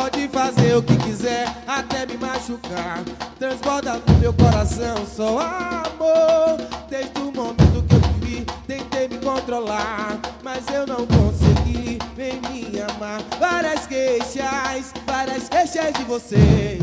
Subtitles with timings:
[0.00, 3.02] Pode fazer o que quiser, até me machucar.
[3.36, 6.56] Transborda no meu coração só amor.
[6.88, 11.98] Desde o momento que eu te vi, tentei me controlar, mas eu não consegui.
[12.14, 13.20] Vem me amar.
[13.40, 16.78] Várias queixas, várias queixas de você.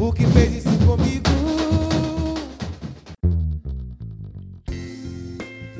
[0.00, 1.71] O que fez isso comigo?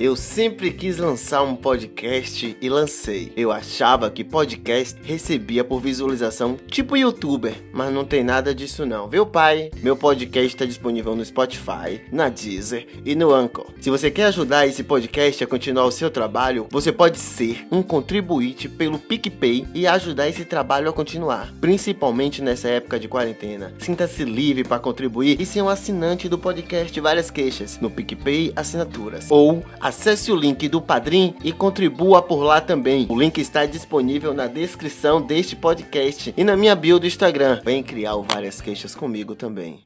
[0.02, 3.32] Eu sempre quis lançar um podcast e lancei.
[3.36, 9.08] Eu achava que podcast recebia por visualização tipo youtuber, mas não tem nada disso não,
[9.08, 9.70] viu pai?
[9.80, 13.66] Meu podcast está disponível no Spotify, na Deezer e no Anchor.
[13.80, 17.80] Se você quer ajudar esse podcast a continuar o seu trabalho, você pode ser um
[17.80, 23.72] contribuinte pelo PicPay e ajudar esse trabalho a continuar, principalmente nessa época de quarentena.
[23.78, 29.30] Sinta-se livre para contribuir e ser um assinante do podcast Várias Queixas no PicPay Assinaturas
[29.30, 33.06] ou Acesse o link do Padrim e contribua por lá também.
[33.10, 37.60] O link está disponível na descrição deste podcast e na minha bio do Instagram.
[37.62, 39.84] Vem criar várias queixas comigo também.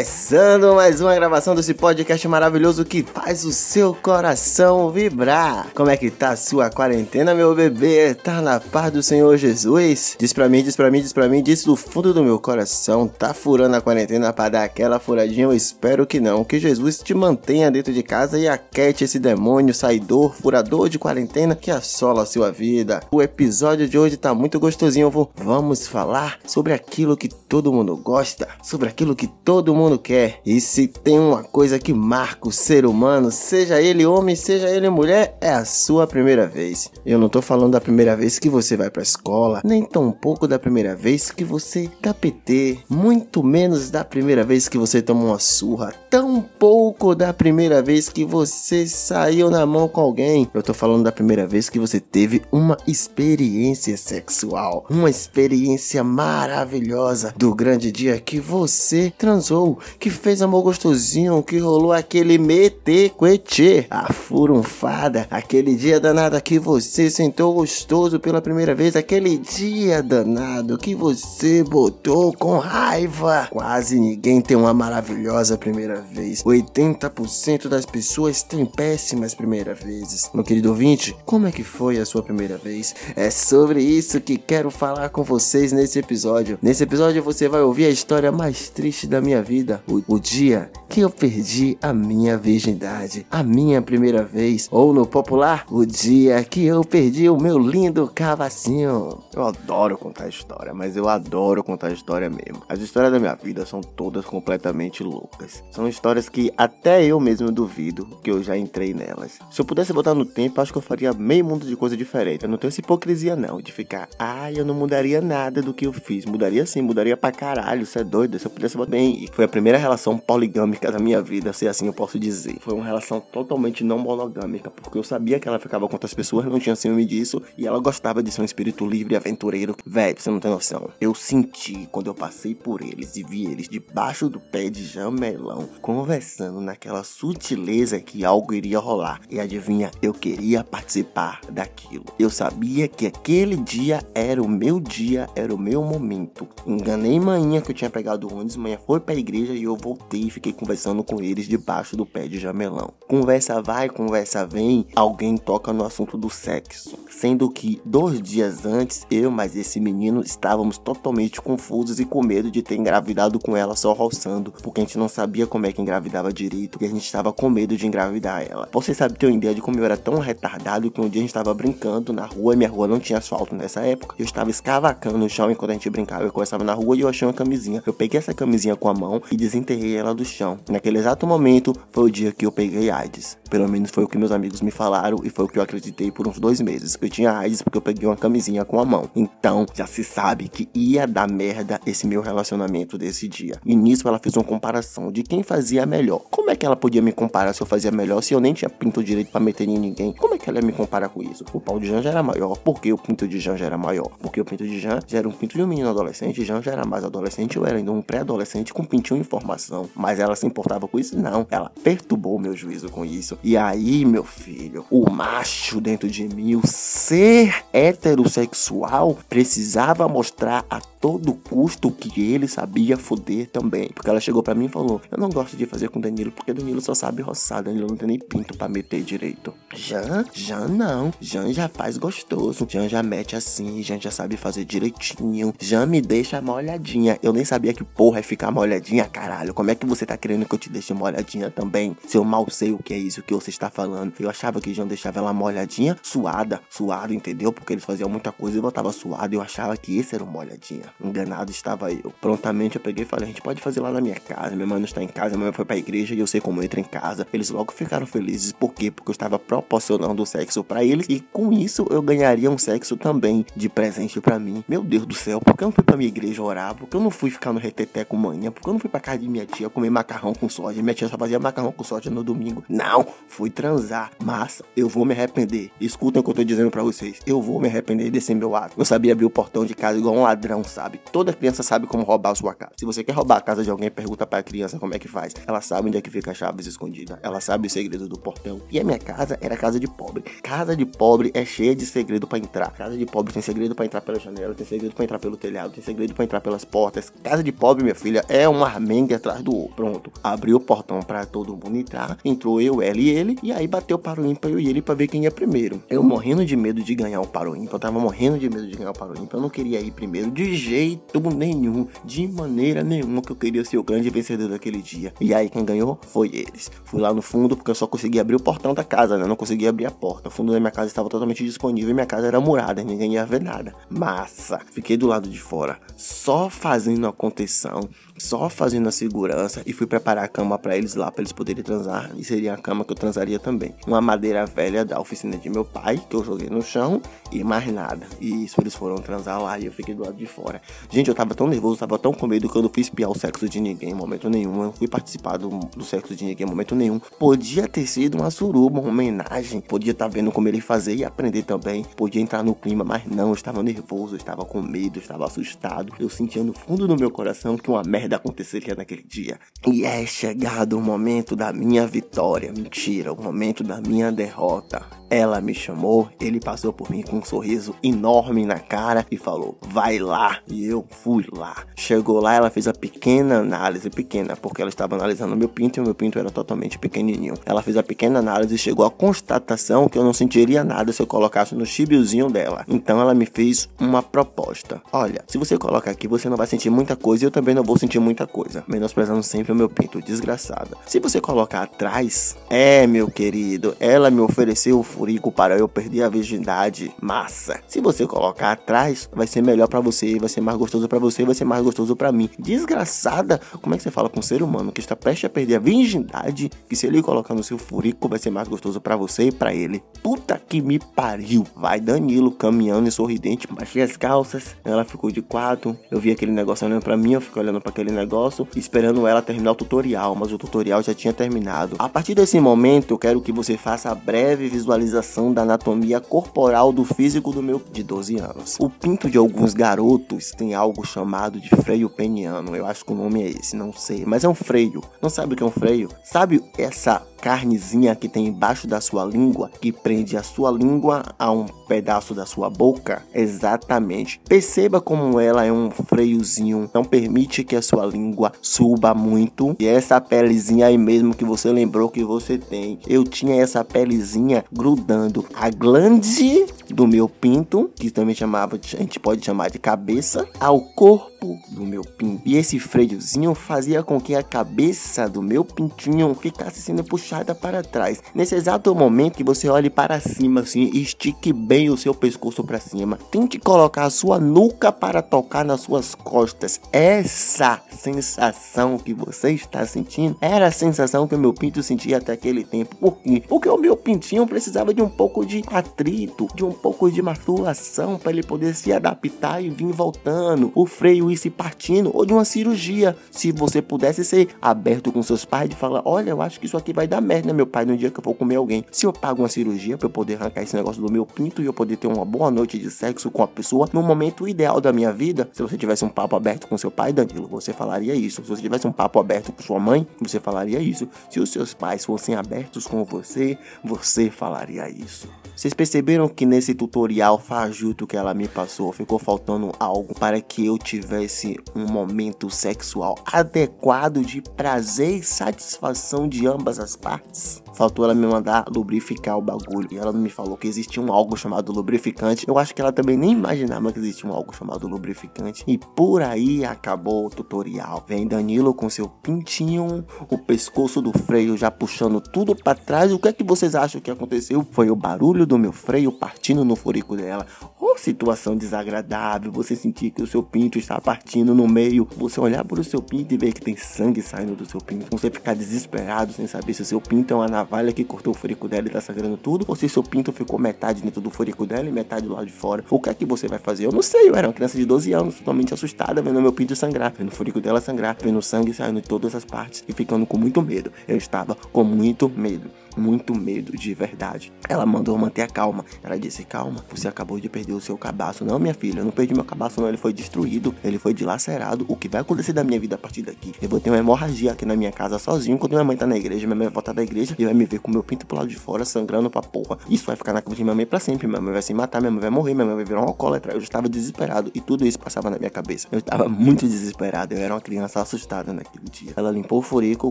[0.00, 5.66] Começando mais uma gravação desse podcast maravilhoso que faz o seu coração vibrar.
[5.74, 8.14] Como é que tá a sua quarentena, meu bebê?
[8.14, 10.16] Tá na paz do Senhor Jesus?
[10.18, 13.06] Diz pra mim, diz pra mim, diz pra mim, diz do fundo do meu coração.
[13.06, 15.44] Tá furando a quarentena pra dar aquela furadinha?
[15.44, 16.44] Eu espero que não.
[16.44, 21.54] Que Jesus te mantenha dentro de casa e aquete esse demônio saidor, furador de quarentena
[21.54, 23.02] que assola a sua vida.
[23.10, 25.10] O episódio de hoje tá muito gostosinho.
[25.36, 30.40] Vamos falar sobre aquilo que todo mundo gosta, sobre aquilo que todo mundo quer.
[30.44, 34.88] E se tem uma coisa que marca o ser humano, seja ele homem, seja ele
[34.88, 36.90] mulher, é a sua primeira vez.
[37.04, 40.46] Eu não tô falando da primeira vez que você vai pra escola, nem tão pouco
[40.46, 45.24] da primeira vez que você dá PT, muito menos da primeira vez que você toma
[45.24, 50.48] uma surra, tão pouco da primeira vez que você saiu na mão com alguém.
[50.52, 57.34] Eu tô falando da primeira vez que você teve uma experiência sexual, uma experiência maravilhosa
[57.36, 63.86] do grande dia que você transou, que fez amor gostosinho, que rolou aquele mete cuetê,
[63.90, 70.78] a furunfada, aquele dia danado que você sentou gostoso pela primeira vez, aquele dia danado
[70.78, 73.48] que você botou com raiva.
[73.50, 76.42] Quase ninguém tem uma maravilhosa primeira vez.
[76.42, 80.30] 80% das pessoas têm péssimas primeiras vezes.
[80.32, 82.94] Meu querido ouvinte, como é que foi a sua primeira vez?
[83.14, 86.58] É sobre isso que quero falar com vocês nesse episódio.
[86.62, 90.70] Nesse episódio você vai ouvir a história mais triste da minha vida, o, o dia
[90.88, 96.42] que eu perdi a minha virgindade, a minha primeira vez, ou no popular, o dia
[96.42, 99.22] que eu perdi o meu lindo cavacinho.
[99.32, 102.62] Eu adoro contar história, mas eu adoro contar história mesmo.
[102.68, 105.62] As histórias da minha vida são todas completamente loucas.
[105.70, 109.38] São histórias que até eu mesmo duvido que eu já entrei nelas.
[109.50, 112.44] Se eu pudesse voltar no tempo, acho que eu faria meio mundo de coisa diferente.
[112.44, 115.86] Eu não tenho essa hipocrisia não, de ficar, ai, eu não mudaria nada do que
[115.86, 116.24] eu fiz.
[116.24, 118.38] Mudaria sim, mudaria pra caralho, você é doido.
[118.38, 121.86] Se eu pudesse botar bem, foi a primeira relação poligâmica da minha vida, se assim
[121.86, 122.56] eu posso dizer.
[122.60, 126.46] Foi uma relação totalmente não monogâmica, porque eu sabia que ela ficava com outras pessoas,
[126.46, 129.76] não tinha ciúme disso, e ela gostava de ser um espírito livre e aventureiro.
[129.84, 130.88] Véi, você não tem noção.
[131.00, 135.68] Eu senti quando eu passei por eles e vi eles debaixo do pé de jamelão,
[135.82, 139.20] conversando naquela sutileza que algo iria rolar.
[139.28, 142.04] E adivinha, eu queria participar daquilo.
[142.18, 146.46] Eu sabia que aquele dia era o meu dia, era o meu momento.
[146.64, 150.22] Enganei manhã que eu tinha pegado o ônibus, manhã foi pra igreja e eu voltei
[150.22, 152.92] e fiquei conversando com eles debaixo do pé de jamelão.
[153.08, 156.98] Conversa vai, conversa vem, alguém toca no assunto do sexo.
[157.08, 162.50] Sendo que dois dias antes, eu mais esse menino estávamos totalmente confusos e com medo
[162.50, 165.82] de ter engravidado com ela só roçando, porque a gente não sabia como é que
[165.82, 168.68] engravidava direito e a gente estava com medo de engravidar ela.
[168.72, 171.22] Você sabe ter uma ideia de como eu era tão retardado que um dia a
[171.22, 174.14] gente estava brincando na rua, e minha rua não tinha asfalto nessa época.
[174.18, 176.24] Eu estava escavacando no chão enquanto a gente brincava.
[176.24, 177.82] Eu começava na rua e eu achei uma camisinha.
[177.86, 180.58] Eu peguei essa camisinha com a mão e desenterrei ela do chão.
[180.68, 183.38] Naquele exato momento foi o dia que eu peguei AIDS.
[183.48, 186.10] Pelo menos foi o que meus amigos me falaram e foi o que eu acreditei
[186.10, 186.96] por uns dois meses.
[187.00, 189.10] Eu tinha AIDS porque eu peguei uma camisinha com a mão.
[189.14, 193.60] Então já se sabe que ia dar merda esse meu relacionamento desse dia.
[193.64, 196.22] E nisso ela fez uma comparação de quem fazia melhor.
[196.30, 198.68] Como é que ela podia me comparar se eu fazia melhor se eu nem tinha
[198.68, 200.12] pinto direito para meter em ninguém?
[200.12, 201.44] Como é que ela ia me comparar com isso?
[201.52, 202.56] O pau de Jean já era maior.
[202.58, 204.10] Por que o pinto de Jean já era maior?
[204.20, 206.44] Porque o pinto de Jean já era um pinto de um menino adolescente.
[206.44, 207.56] Jean já era mais adolescente.
[207.56, 209.88] Eu era ainda um pré-adolescente com pintinho em formação.
[209.94, 211.18] Mas ela se importava com isso?
[211.18, 211.46] Não.
[211.50, 213.38] Ela perturbou meu juízo com isso.
[213.42, 220.80] E aí, meu filho, o macho dentro de mim, o ser heterossexual, precisava mostrar a
[221.00, 223.88] todo custo que ele sabia foder também.
[223.94, 226.52] Porque ela chegou para mim e falou: Eu não gosto de fazer com Danilo porque
[226.52, 229.54] Danilo só sabe roçar, Danilo não tem nem pinto para meter direito.
[229.74, 231.12] Jan, Jan não.
[231.20, 232.66] Jan já faz gostoso.
[232.68, 235.54] Jan já mete assim, Jan já sabe fazer direitinho.
[235.58, 237.18] Jan me deixa molhadinha.
[237.22, 239.54] Eu nem sabia que porra é ficar molhadinha, caralho.
[239.54, 241.96] Como é que você tá querendo que eu te deixe molhadinha também?
[242.06, 244.12] Se eu mal sei o que é isso que você está falando.
[244.20, 247.52] Eu achava que Jan deixava ela molhadinha, suada, suada, entendeu?
[247.52, 249.34] Porque eles faziam muita coisa e voltava suado.
[249.34, 250.89] Eu achava que esse era o molhadinha.
[251.02, 252.12] Enganado estava eu.
[252.20, 254.54] Prontamente eu peguei e falei: a gente pode fazer lá na minha casa.
[254.54, 256.62] Minha mãe não está em casa, minha mãe foi pra igreja e eu sei como
[256.62, 257.26] entra em casa.
[257.32, 258.52] Eles logo ficaram felizes.
[258.52, 258.90] Por quê?
[258.90, 263.44] Porque eu estava proporcionando sexo para eles e com isso eu ganharia um sexo também
[263.54, 264.64] de presente para mim.
[264.68, 266.74] Meu Deus do céu, por que eu não fui pra minha igreja orar?
[266.74, 268.50] Por que eu não fui ficar no reteté com manhã?
[268.50, 270.82] Por que eu não fui pra casa de minha tia comer macarrão com soja?
[270.82, 272.64] Minha tia só fazia macarrão com soja no domingo.
[272.68, 274.10] Não, fui transar.
[274.22, 275.70] Mas eu vou me arrepender.
[275.80, 277.18] Escutem o que eu tô dizendo para vocês.
[277.26, 278.74] Eu vou me arrepender desse meu ato.
[278.76, 280.79] Eu sabia abrir o portão de casa igual um ladrão, sabe?
[281.12, 282.72] Toda criança sabe como roubar a sua casa.
[282.76, 285.34] Se você quer roubar a casa de alguém, pergunta pra criança como é que faz.
[285.46, 287.18] Ela sabe onde é que fica a chave escondida.
[287.22, 288.60] Ela sabe o segredo do portão.
[288.70, 290.22] E a minha casa era casa de pobre.
[290.42, 292.70] Casa de pobre é cheia de segredo para entrar.
[292.72, 295.72] Casa de pobre tem segredo para entrar pela janela, tem segredo para entrar pelo telhado,
[295.72, 297.12] tem segredo para entrar pelas portas.
[297.22, 299.74] Casa de pobre, minha filha, é um armengue atrás do outro.
[299.76, 300.12] Pronto.
[300.22, 302.18] Abriu o portão para todo mundo entrar.
[302.24, 303.38] Entrou eu, ela e ele.
[303.42, 305.82] E aí bateu para o ímpar e ele para ver quem ia primeiro.
[305.88, 307.74] Eu morrendo de medo de ganhar o paro ímpar.
[307.74, 309.38] Eu tava morrendo de medo de ganhar o paro ímpar.
[309.38, 311.88] Eu não queria ir primeiro de jeito nenhum.
[312.04, 315.12] De maneira nenhuma que eu queria ser o grande vencedor daquele dia.
[315.20, 316.70] E aí quem ganhou foi eles.
[316.84, 319.26] Fui lá no fundo porque eu só conseguia abrir o portão da casa, né?
[319.26, 320.28] Não conseguia abrir a porta.
[320.28, 323.26] O fundo da minha casa estava totalmente disponível e minha casa era murada, ninguém ia
[323.26, 323.74] ver nada.
[323.88, 324.60] Massa.
[324.70, 327.80] Fiquei do lado de fora, só fazendo a contenção,
[328.20, 331.62] só fazendo a segurança e fui preparar a cama para eles lá para eles poderem
[331.62, 333.74] transar e seria a cama que eu transaria também.
[333.86, 337.00] Uma madeira velha da oficina de meu pai que eu joguei no chão
[337.32, 338.06] e mais nada.
[338.20, 340.60] E isso eles foram transar lá e eu fiquei do lado de fora.
[340.90, 343.18] Gente, eu tava tão nervoso, tava tão com medo que eu não fui espiar o
[343.18, 344.56] sexo de ninguém em momento nenhum.
[344.56, 346.98] Eu não fui participar do, do sexo de ninguém em momento nenhum.
[347.18, 349.60] Podia ter sido uma suruba, uma homenagem.
[349.60, 351.84] Podia estar tá vendo como ele fazer e aprender também.
[351.96, 355.24] Podia entrar no clima, mas não, eu estava nervoso, eu estava com medo, eu estava
[355.24, 355.92] assustado.
[355.98, 359.38] Eu sentia no fundo do meu coração que uma merda aconteceria naquele dia.
[359.66, 362.52] E é chegado o momento da minha vitória.
[362.56, 364.82] Mentira, o momento da minha derrota.
[365.08, 369.58] Ela me chamou, ele passou por mim com um sorriso enorme na cara e falou:
[369.60, 370.38] Vai lá.
[370.48, 371.64] E eu fui lá.
[371.76, 375.80] Chegou lá, ela fez a pequena análise, pequena, porque ela estava analisando meu pinto e
[375.80, 377.34] o meu pinto era totalmente pequenininho.
[377.44, 381.02] Ela fez a pequena análise e chegou à constatação que eu não sentiria nada se
[381.02, 382.64] eu colocasse no chibiozinho dela.
[382.68, 386.70] Então ela me fez uma proposta: Olha, se você colocar aqui, você não vai sentir
[386.70, 388.64] muita coisa e eu também não vou sentir muita coisa.
[388.66, 390.76] Menosprezando sempre o meu pinto, desgraçada.
[390.86, 396.02] Se você colocar atrás, é, meu querido, ela me ofereceu o furico para eu perder
[396.02, 396.92] a virgindade.
[397.00, 397.60] Massa.
[397.68, 401.24] Se você colocar atrás, vai ser melhor para você, vai ser mais gostoso para você,
[401.24, 402.28] vai ser mais gostoso para mim.
[402.38, 403.40] Desgraçada.
[403.60, 405.58] Como é que você fala com um ser humano que está prestes a perder a
[405.58, 409.32] virgindade, que se ele colocar no seu furico vai ser mais gostoso para você e
[409.32, 409.82] para ele?
[410.02, 411.46] Puta que me pariu.
[411.54, 415.76] Vai Danilo caminhando e sorridente, baixei as calças, ela ficou de quatro.
[415.90, 419.22] Eu vi aquele negócio olhando para mim, eu fiquei olhando para aquele negócio, esperando ela
[419.22, 421.76] terminar o tutorial, mas o tutorial já tinha terminado.
[421.78, 426.72] A partir desse momento, eu quero que você faça a breve visualização da anatomia corporal
[426.72, 428.56] do físico do meu de 12 anos.
[428.58, 432.54] O pinto de alguns garotos tem algo chamado de freio peniano.
[432.56, 434.82] Eu acho que o nome é esse, não sei, mas é um freio.
[435.00, 435.88] Não sabe o que é um freio?
[436.02, 441.30] Sabe essa carnezinha que tem embaixo da sua língua, que prende a sua língua a
[441.30, 443.02] um pedaço da sua boca?
[443.14, 444.20] Exatamente.
[444.28, 449.54] Perceba como ela é um freiozinho, não permite que a sua língua suba muito.
[449.58, 452.78] E essa pelezinha aí mesmo que você lembrou que você tem.
[452.86, 458.98] Eu tinha essa pelezinha grudando a glande do meu pinto, que também chamava, a gente
[458.98, 462.22] pode chamar de cabeça, ao corpo do meu pinto.
[462.24, 467.62] E esse freiozinho fazia com que a cabeça do meu pintinho ficasse sendo puxada para
[467.62, 468.02] trás.
[468.14, 472.60] Nesse exato momento que você olhe para cima assim, estique bem o seu pescoço para
[472.60, 472.98] cima.
[473.10, 476.60] Tente colocar a sua nuca para tocar nas suas costas.
[476.72, 482.12] Essa sensação que você está sentindo era a sensação que o meu pinto sentia até
[482.12, 482.76] aquele tempo.
[482.76, 483.22] Por quê?
[483.28, 487.98] Porque o meu pintinho precisava de um pouco de atrito, de um pouco de masturbação
[487.98, 490.52] para ele poder se adaptar e vir voltando.
[490.54, 492.96] O freio ir se partindo ou de uma cirurgia.
[493.10, 496.56] Se você pudesse ser aberto com seus pais e falar: Olha, eu acho que isso
[496.56, 498.64] aqui vai dar dar merda, meu pai, no dia que eu vou comer alguém.
[498.70, 501.46] Se eu pago uma cirurgia pra eu poder arrancar esse negócio do meu pinto e
[501.46, 504.72] eu poder ter uma boa noite de sexo com a pessoa no momento ideal da
[504.72, 508.22] minha vida, se você tivesse um papo aberto com seu pai, Danilo, você falaria isso.
[508.22, 510.88] Se você tivesse um papo aberto com sua mãe, você falaria isso.
[511.08, 515.08] Se os seus pais fossem abertos com você, você falaria isso.
[515.40, 520.44] Vocês perceberam que nesse tutorial fajuto que ela me passou, ficou faltando algo para que
[520.44, 527.40] eu tivesse um momento sexual adequado de prazer e satisfação de ambas as partes?
[527.54, 529.68] Faltou ela me mandar lubrificar o bagulho.
[529.70, 532.26] E ela não me falou que existia um algo chamado lubrificante.
[532.26, 535.44] Eu acho que ela também nem imaginava que existia um algo chamado lubrificante.
[535.46, 537.84] E por aí acabou o tutorial.
[537.86, 542.92] Vem Danilo com seu pintinho, o pescoço do freio já puxando tudo para trás.
[542.92, 544.46] O que é que vocês acham que aconteceu?
[544.50, 547.26] Foi o barulho do meu freio partindo no furico dela.
[547.60, 549.30] Oh, situação desagradável.
[549.30, 551.86] Você sentir que o seu pinto está partindo no meio.
[551.96, 554.86] Você olhar para o seu pinto e ver que tem sangue saindo do seu pinto.
[554.90, 558.16] Você ficar desesperado sem saber se o seu pinto é uma navalha que cortou o
[558.16, 559.44] furico dela e tá sangrando tudo.
[559.46, 562.32] Ou se seu pinto ficou metade dentro do furico dela e metade do lado de
[562.32, 562.64] fora.
[562.68, 563.66] O que é que você vai fazer?
[563.66, 564.08] Eu não sei.
[564.08, 567.12] Eu era uma criança de 12 anos, totalmente assustada, vendo meu pinto sangrar, vendo o
[567.12, 570.72] furico dela sangrar, vendo sangue saindo de todas as partes e ficando com muito medo.
[570.88, 574.32] Eu estava com muito medo muito medo de verdade.
[574.48, 575.64] Ela mandou manter a calma.
[575.82, 578.24] Ela disse: Calma, você acabou de perder o seu cabaço.
[578.24, 579.68] Não, minha filha, eu não perdi meu cabaço, não.
[579.68, 581.64] Ele foi destruído, ele foi dilacerado.
[581.68, 583.32] O que vai acontecer da minha vida a partir daqui?
[583.40, 585.38] Eu vou ter uma hemorragia aqui na minha casa sozinho.
[585.38, 587.44] Quando minha mãe tá na igreja, minha mãe vai voltar da igreja e vai me
[587.44, 589.58] ver com meu pinto pro lado de fora, sangrando pra porra.
[589.68, 591.06] Isso vai ficar na cabeça de minha mãe pra sempre.
[591.06, 593.32] Minha mãe vai se matar, minha mãe vai morrer, minha mãe vai virar um alcoólatra.
[593.32, 595.68] Eu já estava desesperado e tudo isso passava na minha cabeça.
[595.70, 597.14] Eu estava muito desesperado.
[597.14, 598.92] Eu era uma criança assustada naquele dia.
[598.96, 599.90] Ela limpou o furico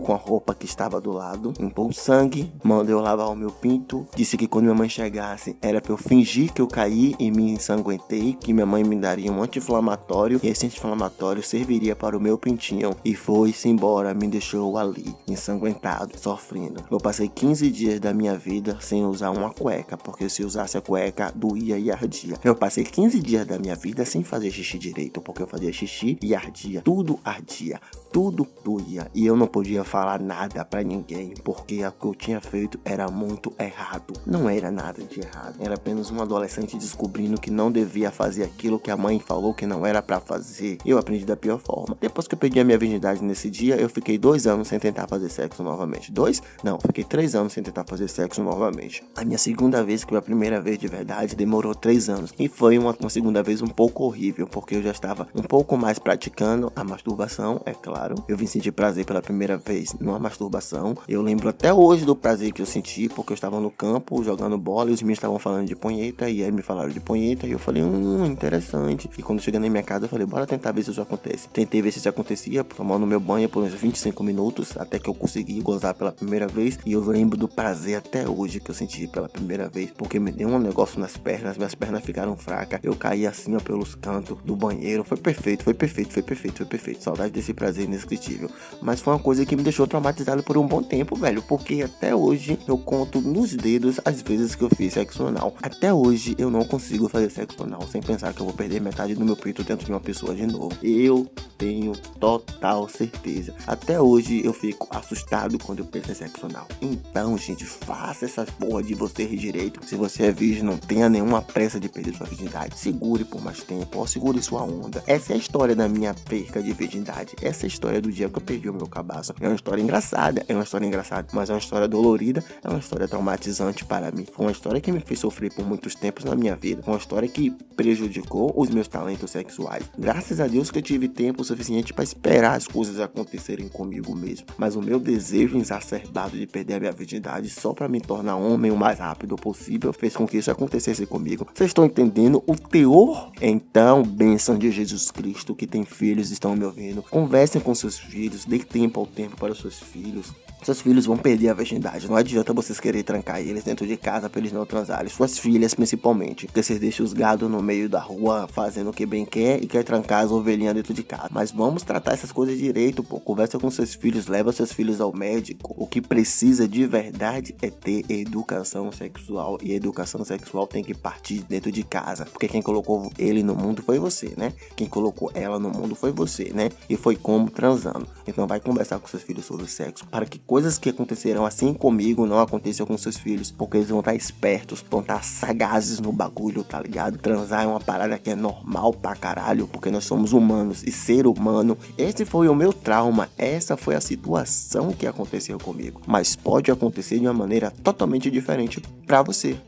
[0.00, 3.50] com a roupa que estava do lado, limpou o sangue, mandou eu lavar o meu
[3.50, 4.06] pinto.
[4.16, 7.50] Disse que quando minha mãe chegasse, era pra eu fingir que eu caí e me
[7.50, 12.38] ensanguentei, que minha mãe me daria um anti-inflamatório e esse anti-inflamatório serviria para o meu
[12.38, 12.96] pintinho.
[13.04, 16.84] E foi-se embora, me deixou ali, ensanguentado, sofrendo.
[16.90, 20.80] Eu passei 15 dias da minha vida sem usar uma cueca, porque se usasse a
[20.80, 22.36] cueca, doía e ardia.
[22.42, 26.18] Eu passei 15 dias da minha vida sem fazer xixi direito, porque eu fazia xixi
[26.22, 26.80] e ardia.
[26.82, 27.80] Tudo ardia,
[28.12, 29.10] tudo doía.
[29.14, 33.08] E eu não podia falar nada para ninguém, porque o que eu tinha feito era
[33.08, 34.14] muito errado.
[34.26, 35.56] Não era nada de errado.
[35.60, 39.66] Era apenas um adolescente descobrindo que não devia fazer aquilo que a mãe falou que
[39.66, 40.78] não era para fazer.
[40.84, 41.96] Eu aprendi da pior forma.
[42.00, 45.06] Depois que eu perdi a minha virgindade nesse dia, eu fiquei dois anos sem tentar
[45.06, 46.12] fazer sexo novamente.
[46.12, 46.42] Dois?
[46.62, 49.02] Não, fiquei três anos sem tentar fazer sexo novamente.
[49.16, 52.32] A minha segunda vez, que foi a primeira vez de verdade, demorou três anos.
[52.38, 55.76] E foi uma, uma segunda vez um pouco horrível, porque eu já estava um pouco
[55.76, 57.99] mais praticando a masturbação, é claro.
[58.28, 60.96] Eu vim sentir prazer pela primeira vez numa masturbação.
[61.06, 64.56] Eu lembro até hoje do prazer que eu senti, porque eu estava no campo jogando
[64.56, 66.28] bola e os meninos estavam falando de punheta.
[66.28, 67.46] E aí me falaram de punheta.
[67.46, 69.10] E eu falei, hum, interessante.
[69.18, 71.48] E quando cheguei na minha casa, eu falei, bora tentar ver se isso acontece.
[71.48, 75.14] Tentei ver se isso acontecia, tomando meu banho por uns 25 minutos, até que eu
[75.14, 76.78] consegui gozar pela primeira vez.
[76.86, 80.30] E eu lembro do prazer até hoje que eu senti pela primeira vez, porque me
[80.30, 82.80] deu um negócio nas pernas, minhas pernas ficaram fracas.
[82.82, 85.04] Eu caí assim, ó, pelos cantos do banheiro.
[85.04, 87.02] Foi perfeito, foi perfeito, foi perfeito, foi perfeito.
[87.02, 88.50] Saudade desse prazer indescritível.
[88.80, 91.42] Mas foi uma coisa que me deixou traumatizado por um bom tempo, velho.
[91.42, 95.54] Porque até hoje eu conto nos dedos as vezes que eu fiz sexo anal.
[95.62, 99.14] Até hoje eu não consigo fazer sexo anal sem pensar que eu vou perder metade
[99.14, 100.72] do meu peito dentro de uma pessoa de novo.
[100.82, 103.54] Eu tenho total certeza.
[103.66, 106.66] Até hoje eu fico assustado quando eu penso em sexo anal.
[106.80, 109.84] Então, gente, faça essas porra de você direito.
[109.86, 112.78] Se você é virgem, não tenha nenhuma pressa de perder sua virgindade.
[112.78, 115.02] Segure por mais tempo, ou segure sua onda.
[115.06, 117.34] Essa é a história da minha perca de virgindade.
[117.42, 119.34] Essa é história do dia que eu perdi o meu cabaço.
[119.40, 122.78] É uma história engraçada, é uma história engraçada, mas é uma história dolorida, é uma
[122.78, 124.26] história traumatizante para mim.
[124.30, 126.82] Foi uma história que me fez sofrer por muitos tempos na minha vida.
[126.82, 129.84] Foi uma história que prejudicou os meus talentos sexuais.
[129.98, 134.46] Graças a Deus que eu tive tempo suficiente para esperar as coisas acontecerem comigo mesmo.
[134.58, 138.70] Mas o meu desejo exacerbado de perder a minha virgindade só para me tornar homem
[138.70, 141.46] o mais rápido possível fez com que isso acontecesse comigo.
[141.54, 143.32] Vocês estão entendendo o teor?
[143.40, 147.02] Então, bênção de Jesus Cristo que tem filhos, estão me ouvindo.
[147.04, 150.32] Conversem com seus filhos, dê tempo ao tempo para os seus filhos.
[150.62, 152.06] Seus filhos vão perder a virgindade.
[152.06, 155.08] Não adianta vocês querer trancar eles dentro de casa para eles não transarem.
[155.08, 156.46] Suas filhas, principalmente.
[156.46, 159.66] Porque vocês deixam os gados no meio da rua fazendo o que bem quer e
[159.66, 161.28] quer trancar as ovelhinhas dentro de casa.
[161.30, 163.18] Mas vamos tratar essas coisas direito, pô.
[163.18, 165.74] Conversa com seus filhos, leva seus filhos ao médico.
[165.78, 169.56] O que precisa de verdade é ter educação sexual.
[169.62, 172.26] E educação sexual tem que partir dentro de casa.
[172.26, 174.52] Porque quem colocou ele no mundo foi você, né?
[174.76, 176.68] Quem colocou ela no mundo foi você, né?
[176.86, 178.06] E foi como transando.
[178.26, 182.24] Então vai conversar com seus filhos sobre sexo para que coisas que aconteceram assim comigo
[182.24, 186.64] não aconteça com seus filhos, porque eles vão estar espertos, vão estar sagazes no bagulho,
[186.64, 187.18] tá ligado?
[187.18, 191.26] Transar é uma parada que é normal pra caralho, porque nós somos humanos e ser
[191.26, 191.76] humano.
[191.98, 197.18] Esse foi o meu trauma, essa foi a situação que aconteceu comigo, mas pode acontecer
[197.18, 199.60] de uma maneira totalmente diferente para você.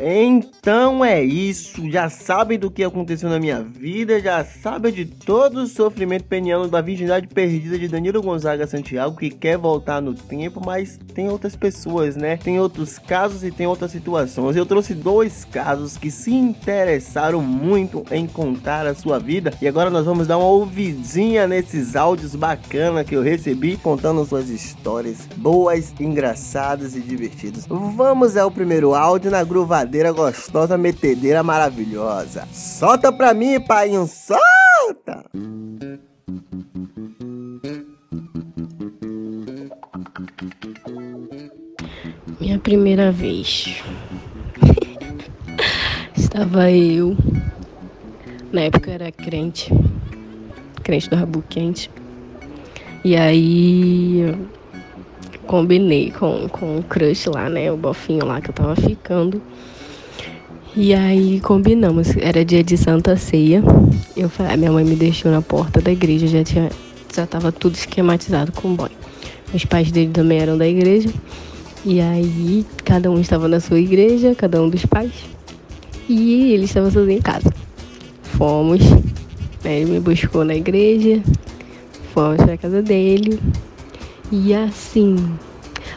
[0.00, 5.58] Então é isso, já sabe do que aconteceu na minha vida, já sabe de todo
[5.58, 10.60] o sofrimento peniano da virgindade perdida de Danilo Gonzaga Santiago que quer voltar no tempo,
[10.64, 12.36] mas tem outras pessoas, né?
[12.36, 14.56] Tem outros casos e tem outras situações.
[14.56, 19.90] Eu trouxe dois casos que se interessaram muito em contar a sua vida e agora
[19.90, 25.94] nós vamos dar uma ouvidinha nesses áudios bacana que eu recebi contando suas histórias boas,
[26.00, 27.64] engraçadas e divertidas.
[27.68, 32.48] Vamos ao primeiro áudio na gruva brincadeira gostosa, metedeira maravilhosa.
[32.50, 35.24] Solta pra mim, pai, solta!
[42.40, 43.82] Minha primeira vez.
[46.16, 47.16] Estava eu.
[48.52, 49.70] Na época eu era crente.
[50.82, 51.90] Crente do Rabu Quente.
[53.04, 54.34] E aí
[55.46, 57.70] combinei com, com o crush lá, né?
[57.70, 59.42] O bofinho lá que eu tava ficando.
[60.76, 63.62] E aí combinamos, era dia de Santa Ceia.
[64.16, 66.68] Eu falei, minha mãe me deixou na porta da igreja, já tinha
[67.14, 68.90] já tava tudo esquematizado com boy.
[69.54, 71.08] Os pais dele também eram da igreja.
[71.84, 75.12] E aí cada um estava na sua igreja, cada um dos pais.
[76.08, 77.54] E ele estava sozinho em casa.
[78.36, 78.80] Fomos,
[79.62, 81.22] né, ele me buscou na igreja,
[82.12, 83.38] fomos para casa dele.
[84.32, 85.14] E assim,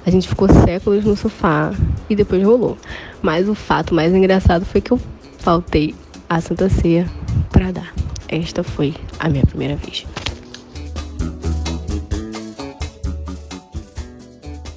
[0.06, 1.74] a gente ficou séculos no sofá
[2.08, 2.78] e depois rolou.
[3.22, 5.00] Mas o fato mais engraçado foi que eu
[5.40, 5.96] faltei
[6.30, 7.10] a Santa Ceia
[7.52, 7.94] para dar.
[8.28, 10.06] Esta foi a minha primeira vez.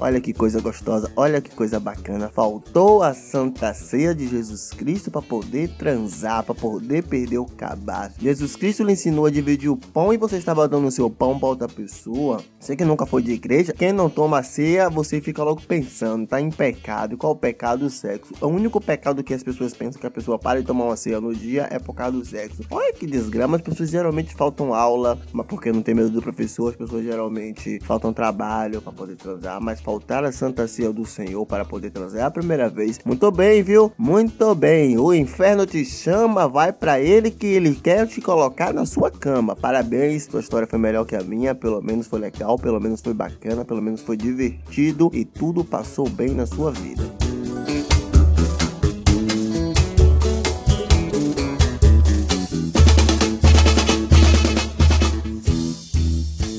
[0.02, 2.30] Olha que coisa gostosa, olha que coisa bacana.
[2.30, 8.14] Faltou a Santa Ceia de Jesus Cristo para poder transar, para poder perder o cabaço.
[8.18, 11.38] Jesus Cristo lhe ensinou a dividir o pão e você estava dando o seu pão
[11.38, 12.42] para outra pessoa.
[12.58, 16.40] Você que nunca foi de igreja, quem não toma ceia, você fica logo pensando, tá
[16.40, 17.18] em pecado.
[17.18, 17.84] Qual o pecado?
[17.84, 18.32] O sexo.
[18.40, 21.20] O único pecado que as pessoas pensam que a pessoa para de tomar uma ceia
[21.20, 22.62] no dia é por causa do sexo.
[22.70, 26.70] Olha que desgrama, as pessoas geralmente faltam aula, mas porque não tem medo do professor,
[26.70, 31.44] as pessoas geralmente faltam trabalho para poder transar, mas faltar a Santa Ceia do Senhor
[31.44, 33.00] para poder transar a primeira vez.
[33.04, 33.92] Muito bem, viu?
[33.98, 34.96] Muito bem.
[34.96, 39.56] O inferno te chama, vai para ele que ele quer te colocar na sua cama.
[39.56, 43.12] Parabéns, tua história foi melhor que a minha, pelo menos foi legal, pelo menos foi
[43.14, 47.29] bacana, pelo menos foi divertido e tudo passou bem na sua vida.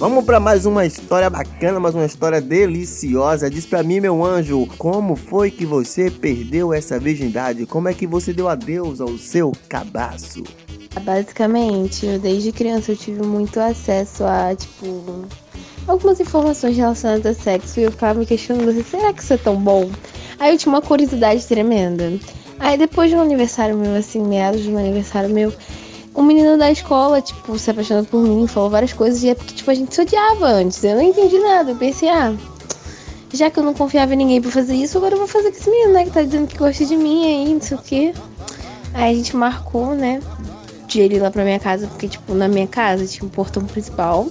[0.02, 3.52] Vamos para mais uma história bacana, mais uma história deliciosa.
[3.52, 7.68] Diz para mim, meu anjo, como foi que você perdeu essa virgindade?
[7.68, 10.42] Como é que você deu adeus ao seu cabaço?
[11.04, 15.24] Basicamente, eu, desde criança eu tive muito acesso a, tipo,
[15.88, 19.56] algumas informações relacionadas a sexo e eu ficava me questionando será que isso é tão
[19.56, 19.88] bom?
[20.40, 22.12] Aí eu tinha uma curiosidade tremenda.
[22.58, 25.54] Aí depois de um aniversário meu, assim, meados de um aniversário meu,
[26.16, 29.56] um menino da escola, tipo, se apaixonou por mim, falou várias coisas, e é porque,
[29.56, 30.84] tipo, a gente se odiava antes.
[30.84, 31.72] Eu não entendi nada.
[31.72, 32.34] Eu pensei, ah,
[33.34, 35.58] já que eu não confiava em ninguém pra fazer isso, agora eu vou fazer com
[35.58, 36.04] esse menino, né?
[36.04, 38.14] Que tá dizendo que gosta de mim aí, não sei o quê.
[38.94, 40.22] Aí a gente marcou, né?
[40.88, 43.64] De ele ir lá pra minha casa, porque, tipo, na minha casa tinha um portão
[43.66, 44.28] principal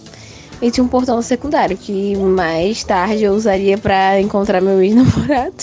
[0.61, 5.55] e tinha um portão secundário, que mais tarde eu usaria para encontrar meu ex-namorado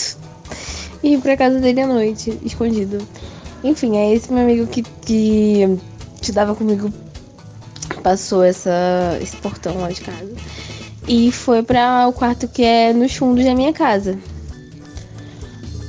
[1.00, 2.98] e ir pra casa dele à noite, escondido.
[3.62, 5.78] Enfim, é esse meu amigo que, que
[6.20, 6.92] estudava comigo
[8.02, 10.32] passou essa, esse portão lá de casa
[11.06, 14.18] e foi para o quarto que é nos fundos da minha casa.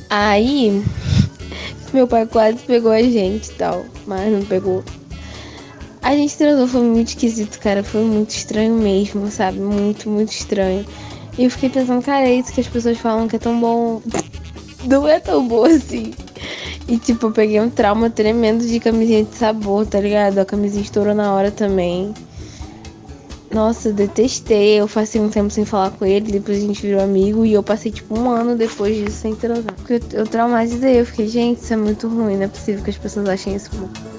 [0.10, 0.84] Aí
[1.94, 4.84] meu pai quase pegou a gente e tal, mas não pegou.
[6.02, 7.84] A gente transou, foi muito esquisito, cara.
[7.84, 9.60] Foi muito estranho mesmo, sabe?
[9.60, 10.86] Muito, muito estranho.
[11.38, 14.02] E eu fiquei pensando, cara, é isso que as pessoas falam que é tão bom.
[14.86, 16.14] Não é tão bom assim.
[16.90, 20.40] E tipo, eu peguei um trauma tremendo de camisinha de sabor, tá ligado?
[20.40, 22.12] A camisinha estourou na hora também.
[23.52, 24.80] Nossa, eu detestei.
[24.80, 27.62] Eu passei um tempo sem falar com ele, depois a gente virou amigo e eu
[27.62, 29.72] passei tipo um ano depois disso sem transar.
[29.76, 32.90] Porque eu, eu traumatizei, eu fiquei, gente, isso é muito ruim, não é possível que
[32.90, 34.19] as pessoas achem isso bom.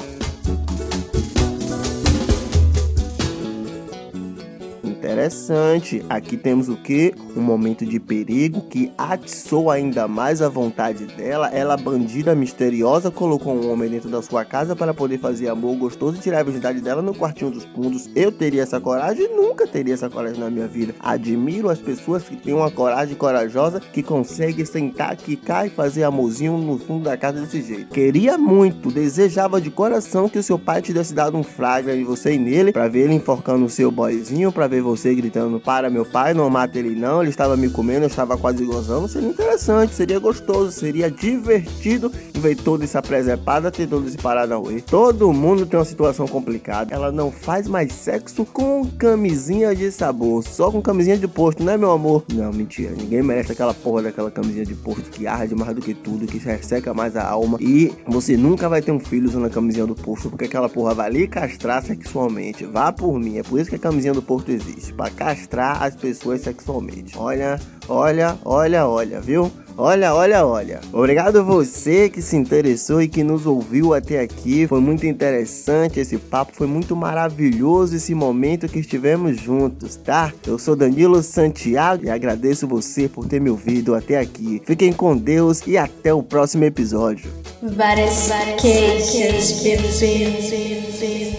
[5.21, 6.03] Interessante.
[6.09, 7.15] Aqui temos o que?
[7.37, 11.49] Um momento de perigo que atiçou ainda mais a vontade dela.
[11.49, 16.17] Ela, bandida misteriosa, colocou um homem dentro da sua casa para poder fazer amor gostoso
[16.17, 18.09] e tirar a virgindade dela no quartinho dos fundos.
[18.17, 19.29] Eu teria essa coragem?
[19.29, 20.95] Nunca teria essa coragem na minha vida.
[20.99, 26.57] Admiro as pessoas que têm uma coragem corajosa que conseguem sentar, quicar e fazer amorzinho
[26.57, 27.93] no fundo da casa desse jeito.
[27.93, 32.35] Queria muito, desejava de coração que o seu pai tivesse dado um flagra em você
[32.35, 36.05] e nele para ver ele enforcando o seu boyzinho, para ver você gritando para meu
[36.05, 39.09] pai, não mata ele não, ele estava me comendo, eu estava quase gozando.
[39.09, 44.81] Seria interessante, seria gostoso, seria divertido ver toda essa presepada ter todo esse Paranauê.
[44.81, 46.95] Todo mundo tem uma situação complicada.
[46.95, 51.77] Ela não faz mais sexo com camisinha de sabor, só com camisinha de posto, né,
[51.77, 52.25] meu amor?
[52.33, 52.93] Não, mentira.
[52.97, 56.39] Ninguém merece aquela porra daquela camisinha de posto que arde mais do que tudo, que
[56.39, 57.59] resseca mais a alma.
[57.61, 60.95] E você nunca vai ter um filho usando a camisinha do posto, porque aquela porra
[60.95, 62.65] vai lhe castrar sexualmente.
[62.65, 63.39] Vá por mim.
[63.39, 67.17] É por isso que a camisinha do posto existe para castrar as pessoas sexualmente.
[67.17, 67.59] Olha,
[67.89, 69.51] olha, olha, olha, viu?
[69.79, 70.79] Olha, olha, olha.
[70.93, 74.67] Obrigado você que se interessou e que nos ouviu até aqui.
[74.67, 80.35] Foi muito interessante esse papo, foi muito maravilhoso esse momento que estivemos juntos, tá?
[80.47, 84.61] Eu sou Danilo Santiago e agradeço você por ter me ouvido até aqui.
[84.67, 87.31] Fiquem com Deus e até o próximo episódio.
[87.63, 88.29] Várias
[88.61, 91.30] queixas, bebê.